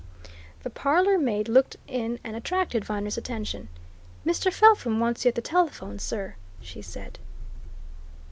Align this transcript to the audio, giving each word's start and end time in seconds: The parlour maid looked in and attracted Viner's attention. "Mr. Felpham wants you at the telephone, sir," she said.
The 0.63 0.71
parlour 0.71 1.19
maid 1.19 1.47
looked 1.47 1.75
in 1.87 2.17
and 2.23 2.35
attracted 2.35 2.83
Viner's 2.83 3.19
attention. 3.19 3.69
"Mr. 4.25 4.51
Felpham 4.51 4.99
wants 4.99 5.25
you 5.25 5.29
at 5.29 5.35
the 5.35 5.41
telephone, 5.43 5.99
sir," 5.99 6.33
she 6.59 6.81
said. 6.81 7.19